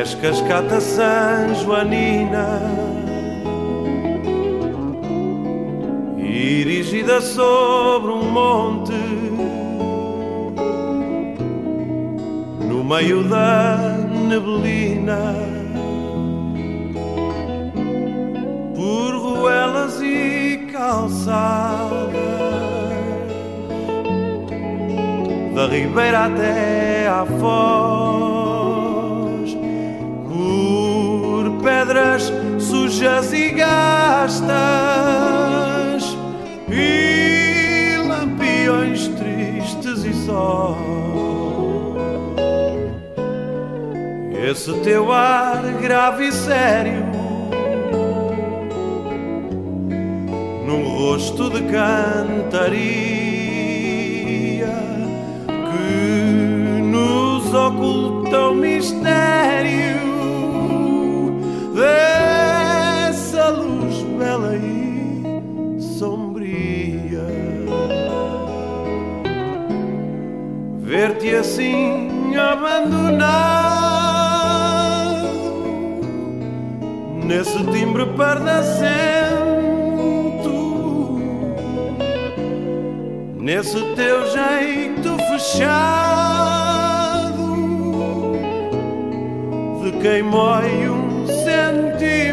és 0.00 0.14
cascata 0.14 0.80
San 0.80 1.52
Joanina, 1.56 2.60
erigida 6.18 7.20
sobre 7.20 8.12
um 8.12 8.30
monte, 8.30 8.92
no 12.60 12.84
meio 12.84 13.24
da 13.24 13.98
neblina. 14.28 15.34
Por 18.76 19.16
ruelas 19.16 20.00
e 20.00 20.68
calçadas 20.72 22.71
da 25.54 25.66
ribeira 25.66 26.26
até 26.26 27.06
à 27.08 27.26
foz, 27.38 27.56
por 30.28 31.50
pedras 31.62 32.32
sujas 32.58 33.32
e 33.32 33.50
gastas 33.50 34.52
e 36.70 37.98
lampiões 38.06 39.08
tristes 39.08 40.04
e 40.04 40.14
só. 40.24 40.76
Esse 44.50 44.72
teu 44.80 45.12
ar 45.12 45.62
grave 45.80 46.28
e 46.28 46.32
sério, 46.32 47.04
num 50.66 50.88
rosto 50.96 51.50
de 51.50 51.62
cantaria 51.62 53.21
Ver-te 71.22 71.36
assim 71.36 72.34
abandonado 72.36 73.22
nesse 77.24 77.64
timbre 77.66 78.06
pardacento, 78.16 78.90
nesse 83.38 83.80
teu 83.94 84.26
jeito 84.32 85.16
fechado. 85.30 86.32
quem 90.00 90.22
mói 90.24 90.88
um 90.88 91.26
sentimento 91.28 92.32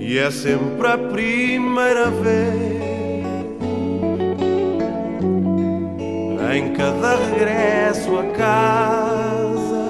e 0.00 0.18
é 0.18 0.28
sempre 0.32 0.88
a 0.88 0.98
primeira 0.98 2.10
vez 2.10 2.77
em 6.58 6.72
cada 6.72 7.14
regresso 7.14 8.18
a 8.18 8.24
casa 8.36 9.86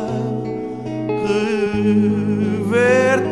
rever-te 1.27 3.27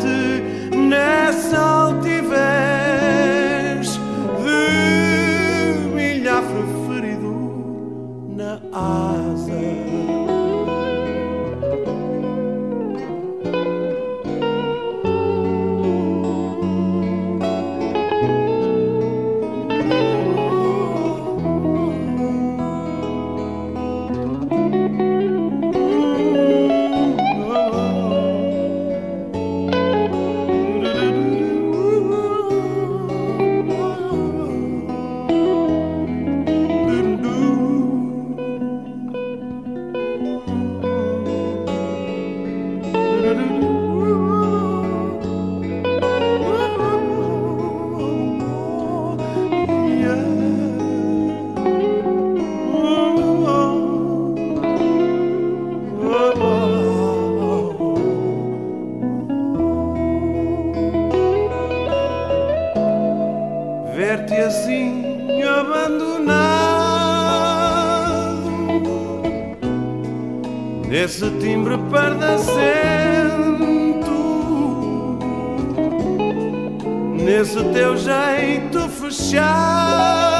nesse 77.26 77.62
teu 77.74 77.96
jeito 77.96 78.88
fechado. 78.88 80.36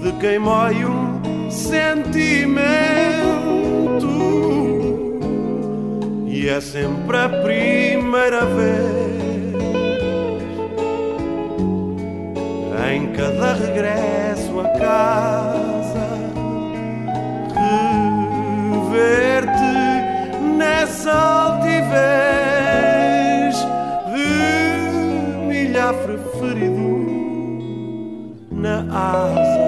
De 0.00 0.12
quem 0.18 0.38
mói 0.38 0.82
um 0.86 1.50
sentimento. 1.50 2.06
E 6.26 6.48
é 6.48 6.60
sempre 6.60 7.18
a 7.18 7.28
primeira 7.28 8.46
vez. 8.46 9.16
em 12.94 13.08
cada 13.12 13.54
regresso 13.54 14.60
a 14.60 14.68
casa, 14.78 16.06
rever-te 18.70 20.46
nessa 20.56 21.12
altivez 21.12 22.25
ferido 25.94 26.96
na 28.50 28.80
asa. 28.90 29.66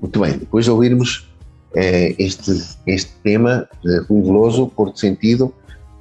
Muito 0.00 0.20
bem, 0.20 0.38
depois 0.38 0.64
de 0.64 0.70
ouvirmos 0.70 1.28
eh, 1.74 2.14
este, 2.18 2.52
este 2.86 3.12
tema 3.22 3.68
de 3.82 3.98
Rui 4.00 4.70
Porto 4.74 4.98
Sentido, 4.98 5.52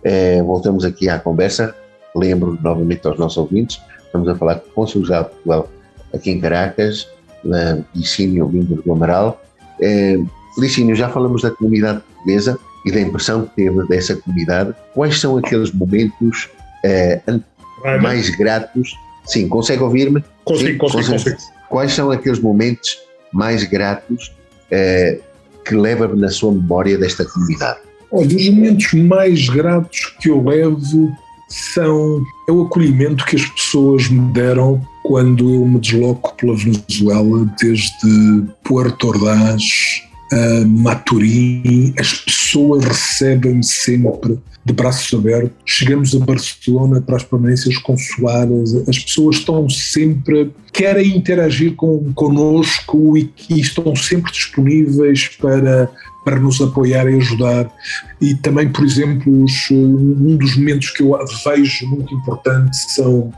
eh, 0.04 0.42
voltamos 0.42 0.86
aqui 0.86 1.10
à 1.10 1.20
conversa. 1.20 1.76
Lembro 2.16 2.58
novamente 2.62 3.06
aos 3.08 3.20
nossos 3.20 3.38
ouvintes, 3.38 3.82
estamos 4.06 4.30
a 4.30 4.36
falar 4.36 4.56
com 4.56 4.70
o 4.70 4.74
Consulado 4.74 5.26
de 5.26 5.32
Portugal 5.32 5.70
aqui 6.14 6.32
em 6.32 6.40
Caracas 6.40 7.10
uh, 7.44 7.84
Licínio 7.94 8.50
Lindo 8.50 8.82
do 8.82 8.92
Amaral. 8.94 9.42
Uh, 9.80 10.26
Licínio, 10.58 10.96
já 10.96 11.10
falamos 11.10 11.42
da 11.42 11.52
comunidade 11.52 12.00
portuguesa 12.02 12.58
e 12.86 12.92
da 12.92 13.02
impressão 13.02 13.46
que 13.46 13.56
teve 13.56 13.88
dessa 13.88 14.16
comunidade. 14.16 14.74
Quais 14.94 15.20
são 15.20 15.38
aqueles 15.38 15.72
momentos 15.72 16.50
uh, 16.86 18.02
mais 18.02 18.30
gratos? 18.30 18.96
Sim, 19.26 19.48
consegue 19.48 19.82
ouvir-me? 19.82 20.24
Consigo, 20.44 20.78
consigo, 20.78 21.12
consigo. 21.12 21.38
Quais 21.70 21.94
são 21.94 22.12
aqueles 22.12 22.40
momentos 22.40 23.00
mais 23.34 23.64
gratos 23.64 24.32
uh, 24.72 25.22
que 25.66 25.76
leva 25.76 26.08
na 26.16 26.30
sua 26.30 26.52
memória 26.52 26.98
desta 26.98 27.26
comunidade? 27.26 27.80
Olha, 28.12 28.28
os 28.28 28.50
momentos 28.50 28.94
mais 28.94 29.50
gratos 29.50 30.16
que 30.22 30.30
eu 30.30 30.44
levo 30.44 31.12
são 31.50 32.24
é 32.48 32.52
o 32.52 32.64
acolhimento 32.64 33.26
que 33.26 33.36
as 33.36 33.46
pessoas 33.50 34.08
me 34.10 34.32
deram 34.32 34.82
quando 35.04 35.54
eu 35.54 35.66
me 35.66 35.80
desloco 35.80 36.36
pela 36.36 36.56
Venezuela, 36.56 37.48
desde 37.60 38.44
Puerto 38.64 39.08
Ordaz 39.08 40.05
a 40.32 40.66
Maturim, 40.66 41.94
as 42.00 42.14
pessoas 42.14 42.84
recebem-me 42.84 43.64
sempre 43.64 44.40
de 44.64 44.74
braços 44.74 45.14
abertos. 45.18 45.52
Chegamos 45.66 46.16
a 46.16 46.20
Barcelona 46.20 47.00
para 47.00 47.18
as 47.18 47.24
permanências 47.24 47.78
consulares, 47.78 48.74
as 48.88 48.98
pessoas 49.00 49.38
estão 49.38 49.70
sempre, 49.70 50.52
querem 50.74 51.16
interagir 51.16 51.76
com, 51.76 52.12
connosco 52.14 53.18
e, 53.18 53.32
e 53.50 53.60
estão 53.60 53.96
sempre 53.96 54.32
disponíveis 54.32 55.28
para 55.40 55.90
para 56.26 56.40
nos 56.40 56.60
apoiar 56.60 57.08
e 57.08 57.18
ajudar. 57.18 57.72
E 58.20 58.34
também, 58.34 58.68
por 58.68 58.84
exemplo, 58.84 59.44
os, 59.44 59.70
um 59.70 60.36
dos 60.36 60.58
momentos 60.58 60.90
que 60.90 61.04
eu 61.04 61.16
vejo 61.46 61.88
muito 61.88 62.16
importante 62.16 62.76
são 62.92 63.32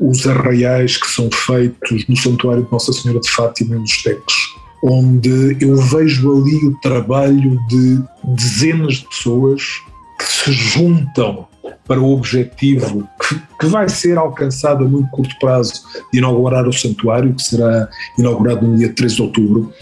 os 0.00 0.26
arraiais 0.26 0.96
que 0.96 1.06
são 1.06 1.30
feitos 1.32 2.06
no 2.08 2.16
Santuário 2.16 2.64
de 2.64 2.72
Nossa 2.72 2.92
Senhora 2.92 3.20
de 3.20 3.30
Fátima 3.30 3.76
em 3.76 3.78
Los 3.78 4.02
Teques, 4.02 4.34
onde 4.82 5.56
eu 5.60 5.76
vejo 5.76 6.30
ali 6.32 6.66
o 6.66 6.80
trabalho 6.80 7.58
de 7.68 8.02
dezenas 8.24 8.96
de 8.96 9.08
pessoas 9.08 9.62
que 10.18 10.24
se 10.24 10.52
juntam 10.52 11.46
para 11.86 12.00
o 12.00 12.12
objetivo 12.12 13.08
que, 13.26 13.40
que, 13.60 13.66
vai 13.66 13.88
ser 13.88 14.18
alcançado 14.18 14.84
a 14.84 14.88
muito 14.88 15.08
curto 15.10 15.34
prazo 15.40 15.82
de 16.12 16.18
inaugurar 16.18 16.68
o 16.68 16.72
santuário, 16.72 17.34
que 17.34 17.42
será 17.42 17.88
inaugurado 18.18 18.66
no 18.66 18.76
dia 18.76 18.92
13 18.92 19.16
de 19.16 19.22
outubro, 19.22 19.72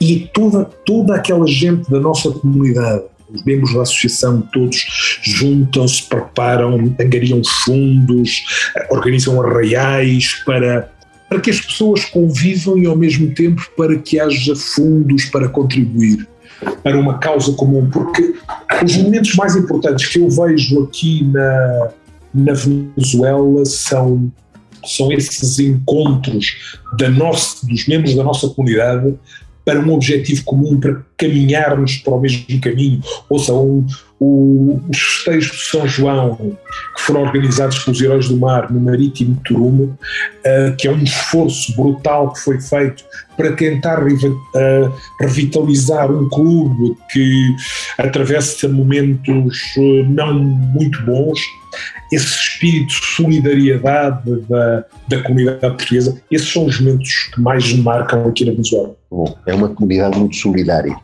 e 0.00 0.28
toda, 0.34 0.64
toda 0.64 1.14
aquela 1.14 1.46
gente 1.46 1.88
da 1.88 2.00
nossa 2.00 2.30
comunidade, 2.30 3.04
os 3.32 3.44
membros 3.44 3.74
da 3.74 3.82
associação 3.82 4.42
todos 4.52 4.84
juntam-se, 5.22 6.02
preparam, 6.02 6.94
angariam 7.00 7.40
fundos, 7.64 8.44
organizam 8.90 9.40
arraiais 9.40 10.42
para 10.44 10.90
para 11.32 11.40
que 11.40 11.50
as 11.50 11.62
pessoas 11.62 12.04
convivam 12.04 12.76
e 12.76 12.84
ao 12.84 12.94
mesmo 12.94 13.32
tempo 13.32 13.66
para 13.74 13.96
que 13.96 14.20
haja 14.20 14.54
fundos 14.54 15.24
para 15.24 15.48
contribuir 15.48 16.28
para 16.82 17.00
uma 17.00 17.16
causa 17.16 17.54
comum, 17.54 17.88
porque 17.88 18.34
os 18.84 18.96
momentos 18.98 19.34
mais 19.34 19.56
importantes 19.56 20.08
que 20.08 20.18
eu 20.18 20.28
vejo 20.28 20.82
aqui 20.82 21.24
na, 21.24 21.88
na 22.34 22.52
Venezuela 22.52 23.64
são, 23.64 24.30
são 24.84 25.10
esses 25.10 25.58
encontros 25.58 26.76
da 26.98 27.08
nossa, 27.08 27.66
dos 27.66 27.88
membros 27.88 28.14
da 28.14 28.22
nossa 28.22 28.50
comunidade 28.50 29.14
para 29.64 29.80
um 29.80 29.90
objetivo 29.90 30.44
comum, 30.44 30.78
para 30.78 31.02
caminharmos 31.16 31.96
para 31.96 32.12
o 32.12 32.20
mesmo 32.20 32.60
caminho. 32.60 33.00
Ou 33.30 33.38
seja, 33.38 33.54
um, 33.54 33.86
o, 34.22 34.80
os 34.88 34.98
festejos 34.98 35.56
de 35.56 35.62
São 35.64 35.88
João, 35.88 36.56
que 36.96 37.02
foram 37.02 37.22
organizados 37.22 37.80
pelos 37.80 38.00
Heróis 38.00 38.28
do 38.28 38.36
Mar 38.36 38.72
no 38.72 38.80
Marítimo 38.80 39.34
de 39.34 39.42
Turumo, 39.42 39.98
uh, 40.46 40.76
que 40.76 40.86
é 40.86 40.92
um 40.92 41.02
esforço 41.02 41.74
brutal 41.74 42.32
que 42.32 42.40
foi 42.40 42.60
feito 42.60 43.04
para 43.36 43.52
tentar 43.52 44.00
uh, 44.04 44.94
revitalizar 45.20 46.10
um 46.10 46.28
clube 46.28 46.96
que 47.10 47.56
atravessa 47.98 48.68
momentos 48.68 49.58
uh, 49.76 50.04
não 50.08 50.34
muito 50.34 51.02
bons. 51.02 51.40
Esse 52.12 52.26
espírito 52.26 52.88
de 52.88 53.06
solidariedade 53.16 54.40
da, 54.48 54.84
da 55.08 55.22
comunidade 55.22 55.60
portuguesa, 55.60 56.20
esses 56.30 56.52
são 56.52 56.66
os 56.66 56.78
momentos 56.78 57.30
que 57.34 57.40
mais 57.40 57.72
me 57.72 57.80
marcam 57.80 58.28
aqui 58.28 58.44
na 58.44 58.52
Venezuela. 58.52 58.94
É 59.46 59.54
uma 59.54 59.70
comunidade 59.70 60.18
muito 60.18 60.36
solidária. 60.36 60.94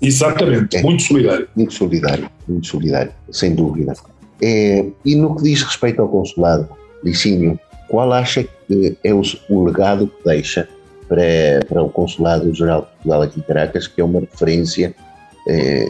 Exatamente, 0.00 0.76
é, 0.76 0.82
muito 0.82 1.02
solidário. 1.02 1.48
Muito 1.54 1.74
solidário, 1.74 2.30
muito 2.46 2.66
solidário, 2.66 3.12
sem 3.30 3.54
dúvida. 3.54 3.94
É, 4.42 4.84
e 5.04 5.14
no 5.14 5.36
que 5.36 5.42
diz 5.42 5.62
respeito 5.62 6.02
ao 6.02 6.08
consulado, 6.08 6.68
Licínio, 7.02 7.58
qual 7.88 8.12
acha 8.12 8.44
que 8.66 8.96
é 9.04 9.14
o, 9.14 9.22
o 9.48 9.64
legado 9.64 10.06
que 10.06 10.24
deixa 10.24 10.68
para, 11.08 11.64
para 11.68 11.82
o 11.82 11.90
Consulado 11.90 12.52
Geral 12.54 12.82
de 12.82 12.86
Portugal 12.88 13.22
aqui 13.22 13.40
em 13.40 13.42
Caracas, 13.42 13.86
que 13.86 14.00
é 14.00 14.04
uma 14.04 14.20
referência, 14.20 14.94
é, 15.48 15.86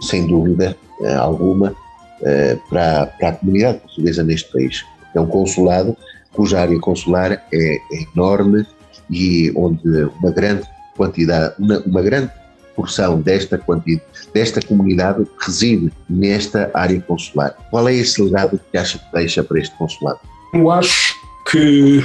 sem 0.00 0.26
dúvida 0.26 0.76
é, 1.02 1.14
alguma, 1.14 1.74
é, 2.22 2.56
para, 2.68 3.06
para 3.06 3.28
a 3.28 3.32
comunidade 3.32 3.78
portuguesa 3.78 4.22
neste 4.22 4.50
país? 4.50 4.84
É 5.14 5.20
um 5.20 5.26
consulado 5.26 5.96
cuja 6.32 6.60
área 6.60 6.78
consular 6.78 7.32
é, 7.32 7.40
é 7.52 7.80
enorme 8.14 8.64
e 9.10 9.52
onde 9.56 10.04
uma 10.20 10.30
grande 10.30 10.62
quantidade, 10.96 11.54
uma, 11.58 11.78
uma 11.80 12.02
grande 12.02 12.30
porção 12.74 13.20
desta, 13.20 13.58
quantidade, 13.58 14.02
desta 14.32 14.60
comunidade 14.60 15.26
reside 15.40 15.92
nesta 16.08 16.70
área 16.74 17.00
consular. 17.00 17.56
Qual 17.70 17.88
é 17.88 17.94
esse 17.94 18.22
legado 18.22 18.60
que 18.70 18.78
acha 18.78 18.98
que 18.98 19.12
deixa 19.12 19.42
para 19.42 19.60
este 19.60 19.76
consulado? 19.76 20.20
Eu 20.52 20.70
acho 20.70 21.14
que 21.50 22.02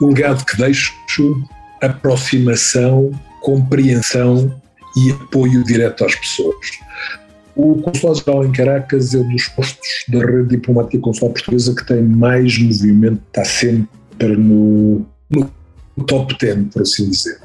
o 0.00 0.08
legado 0.08 0.44
que 0.44 0.56
deixo 0.56 0.92
aproximação, 1.82 3.10
compreensão 3.40 4.60
e 4.96 5.12
apoio 5.12 5.62
direto 5.64 6.04
às 6.04 6.14
pessoas. 6.14 6.66
O 7.54 7.82
Consulado 7.82 8.18
Geral 8.18 8.44
em 8.44 8.52
Caracas 8.52 9.14
é 9.14 9.18
um 9.18 9.28
dos 9.28 9.48
postos 9.48 10.04
da 10.08 10.20
rede 10.20 10.50
diplomática 10.50 10.98
consular 11.00 11.32
portuguesa 11.32 11.74
que 11.74 11.84
tem 11.84 12.02
mais 12.02 12.56
movimento, 12.56 13.20
está 13.26 13.44
sempre 13.44 13.88
no, 14.36 15.04
no 15.28 15.50
top 16.06 16.36
10, 16.38 16.72
por 16.72 16.82
assim 16.82 17.10
dizer. 17.10 17.38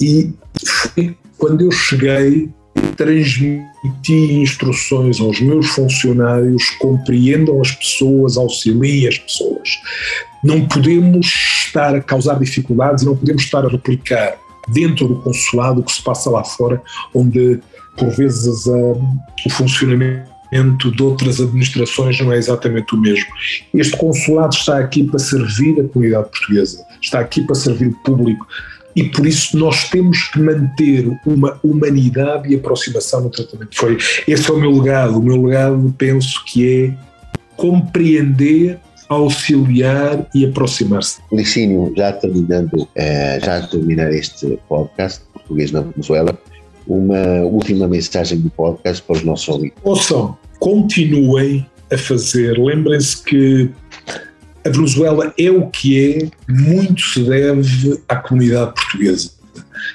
E 0.00 0.32
foi 0.64 1.16
quando 1.38 1.62
eu 1.62 1.70
cheguei, 1.70 2.50
transmiti 2.96 4.12
instruções 4.12 5.20
aos 5.20 5.40
meus 5.40 5.68
funcionários, 5.68 6.70
compreendam 6.80 7.60
as 7.60 7.70
pessoas, 7.72 8.36
auxiliem 8.36 9.06
as 9.06 9.18
pessoas. 9.18 9.68
Não 10.42 10.66
podemos 10.66 11.26
estar 11.66 11.94
a 11.94 12.00
causar 12.00 12.38
dificuldades 12.38 13.04
não 13.04 13.16
podemos 13.16 13.42
estar 13.42 13.64
a 13.64 13.68
replicar 13.68 14.36
dentro 14.68 15.08
do 15.08 15.16
consulado 15.22 15.80
o 15.80 15.84
que 15.84 15.92
se 15.92 16.02
passa 16.02 16.30
lá 16.30 16.44
fora, 16.44 16.82
onde 17.14 17.60
por 17.96 18.10
vezes 18.10 18.66
o 18.66 19.50
funcionamento 19.50 20.90
de 20.94 21.02
outras 21.02 21.40
administrações 21.40 22.20
não 22.20 22.32
é 22.32 22.36
exatamente 22.36 22.94
o 22.94 22.98
mesmo. 22.98 23.26
Este 23.74 23.96
consulado 23.96 24.54
está 24.54 24.78
aqui 24.78 25.04
para 25.04 25.18
servir 25.18 25.80
a 25.80 25.88
comunidade 25.88 26.30
portuguesa, 26.30 26.84
está 27.00 27.20
aqui 27.20 27.42
para 27.42 27.54
servir 27.54 27.88
o 27.88 28.02
público, 28.02 28.46
e 28.96 29.04
por 29.04 29.26
isso 29.26 29.56
nós 29.58 29.88
temos 29.90 30.24
que 30.28 30.40
manter 30.40 31.08
uma 31.24 31.58
humanidade 31.62 32.52
e 32.52 32.56
aproximação 32.56 33.22
no 33.22 33.30
tratamento. 33.30 33.76
Foi, 33.76 33.96
esse 34.26 34.50
é 34.50 34.52
o 34.52 34.58
meu 34.58 34.70
legado. 34.70 35.18
O 35.18 35.22
meu 35.22 35.42
legado, 35.42 35.94
penso 35.96 36.44
que 36.46 36.84
é 36.84 36.94
compreender 37.56 38.78
auxiliar 39.08 40.28
e 40.34 40.44
aproximar-se. 40.44 41.20
Licínio, 41.32 41.92
já 41.96 42.12
terminando, 42.12 42.86
eh, 42.94 43.40
já 43.42 43.66
terminar 43.66 44.12
este 44.12 44.58
podcast 44.68 45.22
Português 45.32 45.72
na 45.72 45.80
Venezuela, 45.80 46.38
uma 46.86 47.42
última 47.42 47.88
mensagem 47.88 48.38
do 48.38 48.50
podcast 48.50 49.02
para 49.02 49.16
os 49.16 49.24
nossos 49.24 49.48
ouvintes. 49.48 49.78
Ouçam, 49.82 50.36
continuem 50.58 51.66
a 51.90 51.96
fazer. 51.96 52.58
Lembrem-se 52.58 53.22
que 53.22 53.70
a 54.64 54.70
Venezuela 54.70 55.32
é 55.38 55.50
o 55.50 55.68
que 55.68 56.12
é, 56.14 56.30
muito 56.48 57.00
se 57.00 57.22
deve 57.22 58.00
à 58.08 58.16
comunidade 58.16 58.74
portuguesa. 58.74 59.30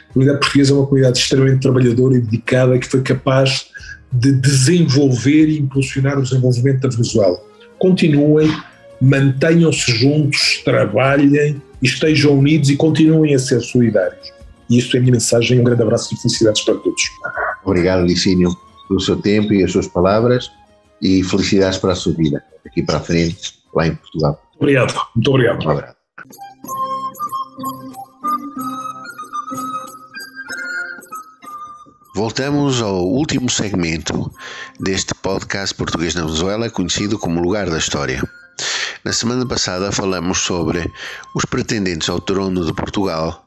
A 0.10 0.13
comunidade 0.13 0.39
portuguesa 0.39 0.71
é 0.71 0.76
uma 0.76 0.86
comunidade 0.86 1.19
extremamente 1.19 1.62
trabalhadora 1.62 2.15
e 2.15 2.21
dedicada 2.21 2.80
que 2.80 2.88
foi 2.88 3.02
capaz 3.02 3.67
de 4.12 4.32
desenvolver 4.32 5.47
e 5.47 5.60
impulsionar 5.60 6.17
o 6.17 6.23
desenvolvimento 6.23 6.82
da 6.82 6.89
Venezuela. 6.89 7.39
Continuem, 7.80 8.49
mantenham-se 9.02 9.91
juntos, 9.91 10.62
trabalhem, 10.63 11.62
estejam 11.82 12.38
unidos 12.38 12.69
e 12.69 12.76
continuem 12.76 13.36
a 13.36 13.39
ser 13.39 13.60
solidários. 13.62 14.32
E 14.69 14.78
isto 14.78 14.95
é 14.95 14.99
a 14.99 15.02
minha 15.02 15.13
mensagem. 15.13 15.60
Um 15.60 15.63
grande 15.63 15.82
abraço 15.82 16.13
e 16.13 16.17
felicidades 16.17 16.62
para 16.62 16.76
todos. 16.76 17.04
Obrigado, 17.65 18.06
Licínio, 18.06 18.56
pelo 18.88 18.99
seu 18.99 19.17
tempo 19.17 19.54
e 19.54 19.63
as 19.63 19.71
suas 19.71 19.88
palavras 19.88 20.49
e 21.02 21.23
felicidades 21.23 21.78
para 21.78 21.91
a 21.91 21.95
sua 21.95 22.13
vida, 22.13 22.41
aqui 22.65 22.82
para 22.82 22.97
a 22.97 23.02
frente, 23.02 23.56
lá 23.76 23.88
em 23.88 23.95
Portugal. 23.95 24.42
Obrigado, 24.63 24.93
muito 25.13 25.30
obrigado. 25.30 25.69
obrigado. 25.69 25.95
Voltamos 32.15 32.82
ao 32.82 33.04
último 33.04 33.49
segmento 33.49 34.32
deste 34.80 35.13
podcast 35.15 35.76
Português 35.76 36.15
na 36.15 36.21
Venezuela, 36.21 36.69
conhecido 36.69 37.19
como 37.19 37.41
Lugar 37.41 37.69
da 37.69 37.78
História. 37.78 38.23
Na 39.04 39.12
semana 39.12 39.45
passada 39.45 39.91
falamos 39.91 40.39
sobre 40.39 40.89
os 41.36 41.43
pretendentes 41.43 42.08
ao 42.08 42.21
trono 42.21 42.65
de 42.65 42.71
Portugal 42.71 43.42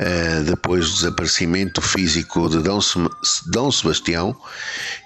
uh, 0.00 0.44
depois 0.44 0.88
do 0.88 0.94
desaparecimento 0.94 1.80
físico 1.80 2.48
de 2.48 2.60
Dom, 2.60 3.70
Sebastião 3.70 4.36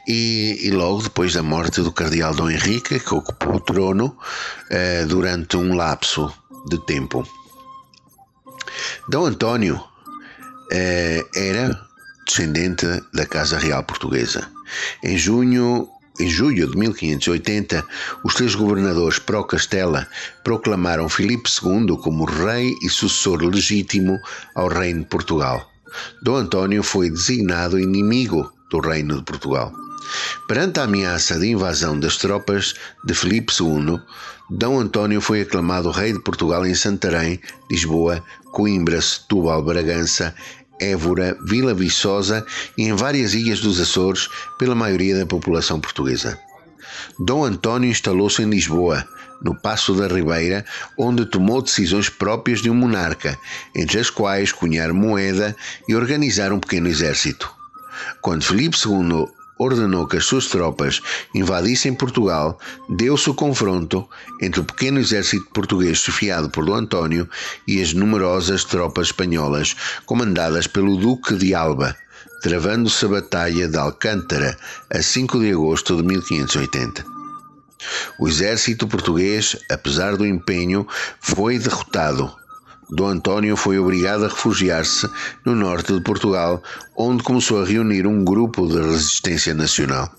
e, 0.07 0.61
e, 0.63 0.71
logo 0.71 1.03
depois 1.03 1.35
da 1.35 1.43
morte 1.43 1.81
do 1.81 1.93
cardeal 1.93 2.35
Dom 2.35 2.51
Henrique, 2.51 3.01
que 3.01 3.15
ocupou 3.15 3.57
o 3.57 3.61
trono 3.61 4.17
uh, 4.71 5.07
durante 5.07 5.57
um 5.57 5.75
lapso 5.75 6.33
de 6.69 6.79
tempo. 6.87 7.27
Dom 9.09 9.27
António 9.27 9.77
uh, 9.77 11.39
era 11.39 11.93
descendente 12.27 12.87
da 13.13 13.27
Casa 13.27 13.59
Real 13.59 13.83
Portuguesa. 13.85 14.49
Em 15.03 15.19
junho 15.19 15.89
em 16.21 16.29
julho 16.29 16.69
de 16.69 16.77
1580, 16.77 17.85
os 18.25 18.35
três 18.35 18.55
governadores 18.55 19.19
pró-Castela 19.19 20.07
proclamaram 20.45 21.09
Filipe 21.09 21.49
II 21.49 21.97
como 22.03 22.25
rei 22.25 22.75
e 22.83 22.89
sucessor 22.89 23.43
legítimo 23.43 24.19
ao 24.55 24.69
Reino 24.69 25.01
de 25.01 25.07
Portugal. 25.07 25.71
Dom 26.23 26.37
António 26.37 26.83
foi 26.83 27.11
designado 27.11 27.79
inimigo 27.79 28.53
do 28.71 28.81
Reino 28.81 29.17
de 29.17 29.23
Portugal. 29.23 29.73
Perante 30.47 30.81
a 30.81 30.85
ameaça 30.85 31.39
de 31.39 31.49
invasão 31.49 31.99
das 31.99 32.17
tropas 32.17 32.75
de 33.05 33.15
Filipe 33.15 33.53
II, 33.59 34.01
Dom 34.51 34.81
António 34.81 35.21
foi 35.21 35.41
aclamado 35.43 35.91
rei 35.91 36.13
de 36.13 36.21
Portugal 36.21 36.67
em 36.67 36.75
Santarém, 36.75 37.41
Lisboa, 37.71 38.23
Coimbra, 38.53 39.01
Setúbal, 39.01 39.63
Bragança, 39.63 40.35
Évora, 40.81 41.37
Vila 41.45 41.75
Viçosa 41.75 42.45
e 42.77 42.85
em 42.85 42.95
várias 42.95 43.35
ilhas 43.35 43.61
dos 43.61 43.81
Açores 43.81 44.29
pela 44.59 44.75
maioria 44.75 45.19
da 45.19 45.27
população 45.27 45.81
portuguesa. 45.81 46.39
Dom 47.19 47.45
António 47.45 47.91
instalou-se 47.91 48.43
em 48.43 48.51
Lisboa, 48.51 49.07
no 49.43 49.55
Passo 49.55 49.95
da 49.95 50.07
Ribeira, 50.07 50.65
onde 50.97 51.27
tomou 51.27 51.63
decisões 51.63 52.09
próprias 52.09 52.61
de 52.61 52.71
um 52.71 52.75
monarca, 52.75 53.39
entre 53.75 53.99
as 53.99 54.11
quais 54.11 54.53
cunhar 54.53 54.93
moeda 54.93 55.57
e 55.89 55.95
organizar 55.95 56.53
um 56.53 56.61
pequeno 56.61 56.89
exército. 56.89 57.53
Quando 58.21 58.45
Filipe 58.45 58.77
II 58.77 59.27
ordenou 59.63 60.07
que 60.07 60.17
as 60.17 60.25
suas 60.25 60.47
tropas 60.47 61.01
invadissem 61.35 61.95
Portugal, 61.95 62.59
deu-se 62.89 63.31
o 63.31 63.35
confronto 63.35 64.09
entre 64.41 64.61
o 64.61 64.65
pequeno 64.65 64.99
exército 64.99 65.47
português 65.53 65.99
chefiado 65.99 66.51
por 66.51 66.65
Dom 66.65 66.75
António 66.75 67.29
e 67.67 67.81
as 67.81 67.93
numerosas 67.93 68.65
tropas 68.65 69.09
espanholas 69.09 69.77
comandadas 70.05 70.67
pelo 70.67 70.97
Duque 70.97 71.37
de 71.37 71.55
Alba, 71.55 71.97
travando-se 72.43 73.05
a 73.05 73.09
Batalha 73.09 73.69
de 73.69 73.79
Alcântara 73.79 74.57
a 74.91 75.01
5 75.01 75.39
de 75.39 75.53
agosto 75.53 75.97
de 75.97 76.03
1580. 76.03 77.05
O 78.19 78.29
exército 78.29 78.87
português, 78.87 79.57
apesar 79.71 80.17
do 80.17 80.27
empenho, 80.27 80.87
foi 81.21 81.59
derrotado 81.59 82.42
Dom 82.95 83.09
António 83.09 83.57
foi 83.57 83.79
obrigado 83.79 84.27
a 84.27 84.29
refugiar-se 84.29 85.09
no 85.47 85.55
norte 85.55 85.95
de 85.95 86.03
Portugal, 86.03 86.63
onde 86.95 87.23
começou 87.23 87.63
a 87.63 87.65
reunir 87.65 88.07
um 88.07 88.23
grupo 88.23 88.69
de 88.69 88.79
resistência 88.83 89.55
nacional. 89.55 90.15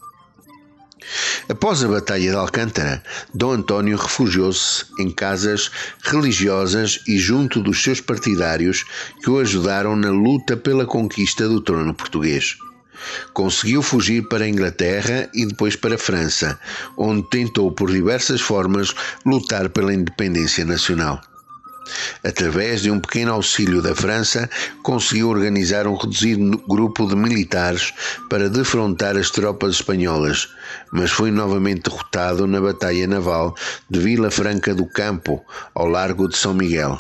Após 1.48 1.84
a 1.84 1.88
Batalha 1.88 2.32
de 2.32 2.36
Alcântara, 2.36 3.04
Dom 3.32 3.52
António 3.52 3.96
refugiou-se 3.96 4.86
em 4.98 5.12
casas 5.12 5.70
religiosas 6.02 7.00
e 7.08 7.20
junto 7.20 7.62
dos 7.62 7.84
seus 7.84 8.02
partidários 8.02 8.84
que 9.22 9.30
o 9.30 9.38
ajudaram 9.38 9.96
na 9.96 10.10
luta 10.10 10.58
pela 10.58 10.88
conquista 10.88 11.48
do 11.48 11.62
trono 11.62 11.94
português. 11.94 12.58
Conseguiu 13.34 13.84
fugir 13.84 14.28
para 14.28 14.46
a 14.46 14.50
Inglaterra 14.50 15.30
e 15.32 15.46
depois 15.46 15.76
para 15.76 15.94
a 15.94 16.00
França, 16.00 16.60
onde 16.98 17.30
tentou 17.30 17.72
por 17.72 17.92
diversas 17.92 18.42
formas 18.42 18.96
lutar 19.24 19.70
pela 19.70 19.94
independência 19.94 20.66
nacional. 20.66 21.22
Através 22.24 22.82
de 22.82 22.92
um 22.92 23.00
pequeno 23.00 23.34
auxílio 23.34 23.82
da 23.82 23.96
França, 23.96 24.50
conseguiu 24.82 25.30
organizar 25.30 25.88
um 25.88 25.96
reduzido 25.96 26.58
grupo 26.68 27.08
de 27.08 27.16
militares 27.16 27.94
para 28.30 28.50
defrontar 28.50 29.18
as 29.18 29.30
tropas 29.30 29.76
espanholas, 29.76 30.50
mas 30.92 31.12
foi 31.12 31.32
novamente 31.32 31.90
derrotado 31.90 32.48
na 32.48 32.62
Batalha 32.62 33.08
Naval 33.08 33.56
de 33.90 34.00
Vila 34.00 34.32
Franca 34.32 34.74
do 34.74 34.86
Campo, 34.86 35.44
ao 35.76 35.88
largo 35.88 36.28
de 36.28 36.38
São 36.38 36.54
Miguel. 36.54 37.00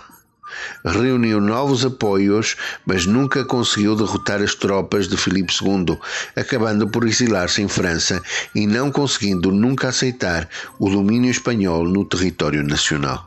Reuniu 0.85 1.39
novos 1.39 1.85
apoios, 1.85 2.55
mas 2.85 3.05
nunca 3.05 3.43
conseguiu 3.43 3.95
derrotar 3.95 4.41
as 4.41 4.53
tropas 4.53 5.07
de 5.07 5.17
Filipe 5.17 5.53
II, 5.53 5.97
acabando 6.35 6.87
por 6.87 7.07
exilar-se 7.07 7.61
em 7.61 7.67
França 7.67 8.21
e 8.53 8.67
não 8.67 8.91
conseguindo 8.91 9.51
nunca 9.51 9.89
aceitar 9.89 10.47
o 10.79 10.89
domínio 10.89 11.31
espanhol 11.31 11.85
no 11.85 12.05
território 12.05 12.63
nacional. 12.63 13.25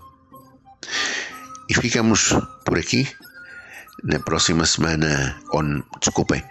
E 1.69 1.75
ficamos 1.75 2.33
por 2.65 2.79
aqui. 2.79 3.09
Na 4.05 4.21
próxima 4.21 4.65
semana, 4.67 5.37
ou, 5.51 5.63
desculpem, 6.01 6.45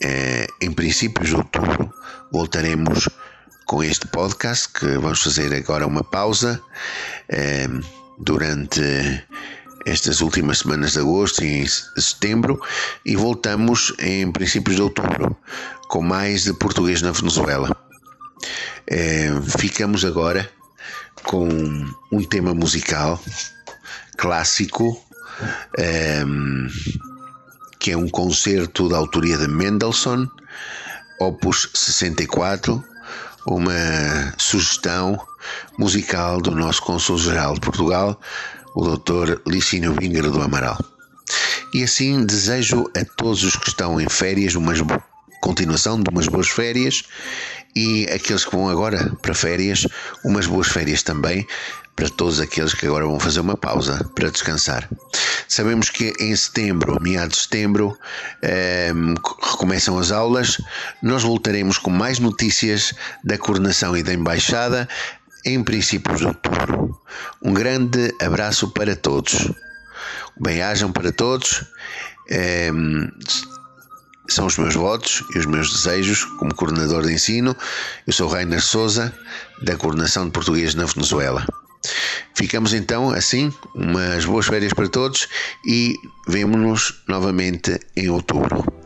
eh, 0.00 0.46
em 0.60 0.72
princípios 0.72 1.28
de 1.28 1.36
outubro, 1.36 1.92
voltaremos 2.32 3.08
com 3.66 3.84
este 3.84 4.08
podcast, 4.08 4.68
que 4.70 4.86
vamos 4.98 5.22
fazer 5.22 5.54
agora 5.54 5.86
uma 5.86 6.02
pausa 6.02 6.60
eh, 7.28 7.68
durante 8.18 8.80
estas 9.86 10.20
últimas 10.20 10.58
semanas 10.60 10.92
de 10.92 10.98
agosto 10.98 11.44
e 11.44 11.66
setembro 11.68 12.60
e 13.04 13.14
voltamos 13.14 13.94
em 13.98 14.32
princípios 14.32 14.76
de 14.76 14.82
outubro 14.82 15.36
com 15.88 16.02
mais 16.02 16.44
de 16.44 16.52
português 16.52 17.00
na 17.00 17.12
Venezuela. 17.12 17.76
Eh, 18.86 19.30
ficamos 19.58 20.04
agora 20.04 20.50
com 21.22 21.48
um 22.10 22.22
tema 22.24 22.54
musical 22.54 23.20
clássico, 24.18 25.00
um, 25.78 25.82
ehm, 25.82 26.68
que 27.78 27.92
é 27.92 27.96
um 27.96 28.08
concerto 28.08 28.88
da 28.88 28.98
autoria 28.98 29.38
de 29.38 29.48
Mendelssohn, 29.48 30.26
Opus 31.20 31.70
64, 31.72 32.84
uma 33.46 34.34
sugestão 34.36 35.18
musical 35.78 36.40
do 36.40 36.50
nosso 36.50 36.82
Consul-Geral 36.82 37.54
de 37.54 37.60
Portugal, 37.60 38.20
o 38.74 38.96
Dr. 38.96 39.40
Licínio 39.46 39.94
Víngaro 39.94 40.30
do 40.30 40.42
Amaral. 40.42 40.78
E 41.72 41.82
assim 41.82 42.24
desejo 42.24 42.90
a 42.96 43.04
todos 43.16 43.44
os 43.44 43.56
que 43.56 43.68
estão 43.68 44.00
em 44.00 44.08
férias 44.08 44.54
uma 44.54 44.74
continuação 45.40 46.00
de 46.02 46.10
umas 46.10 46.26
boas 46.26 46.48
férias 46.48 47.04
e 47.74 48.06
aqueles 48.06 48.44
que 48.44 48.56
vão 48.56 48.68
agora 48.68 49.12
para 49.22 49.34
férias, 49.34 49.86
umas 50.24 50.46
boas 50.46 50.68
férias 50.68 51.02
também, 51.02 51.46
para 51.98 52.08
todos 52.08 52.38
aqueles 52.38 52.74
que 52.74 52.86
agora 52.86 53.04
vão 53.04 53.18
fazer 53.18 53.40
uma 53.40 53.56
pausa 53.56 54.08
para 54.14 54.30
descansar. 54.30 54.88
Sabemos 55.48 55.90
que 55.90 56.14
em 56.20 56.34
setembro, 56.36 56.96
meados 57.02 57.38
de 57.38 57.42
setembro, 57.42 57.98
eh, 58.40 58.92
recomeçam 59.42 59.98
as 59.98 60.12
aulas. 60.12 60.58
Nós 61.02 61.24
voltaremos 61.24 61.76
com 61.76 61.90
mais 61.90 62.20
notícias 62.20 62.94
da 63.24 63.36
coordenação 63.36 63.96
e 63.96 64.04
da 64.04 64.14
embaixada 64.14 64.88
em 65.44 65.60
princípios 65.64 66.20
de 66.20 66.26
outubro. 66.26 66.96
Um 67.42 67.52
grande 67.52 68.14
abraço 68.22 68.68
para 68.68 68.94
todos. 68.94 69.50
Bem-ajam 70.40 70.92
para 70.92 71.10
todos. 71.10 71.64
Eh, 72.30 72.70
são 74.28 74.46
os 74.46 74.56
meus 74.56 74.76
votos 74.76 75.24
e 75.34 75.38
os 75.40 75.46
meus 75.46 75.72
desejos 75.72 76.24
como 76.24 76.54
coordenador 76.54 77.02
de 77.02 77.12
ensino. 77.12 77.56
Eu 78.06 78.12
sou 78.12 78.28
Rainer 78.28 78.62
Souza, 78.62 79.12
da 79.62 79.74
Coordenação 79.74 80.26
de 80.26 80.30
Português 80.30 80.76
na 80.76 80.84
Venezuela. 80.84 81.44
Ficamos 82.34 82.72
então 82.72 83.10
assim, 83.10 83.52
umas 83.74 84.24
boas 84.24 84.46
férias 84.46 84.72
para 84.72 84.88
todos 84.88 85.28
e 85.66 85.96
vemo-nos 86.26 87.02
novamente 87.08 87.78
em 87.96 88.08
outubro. 88.08 88.77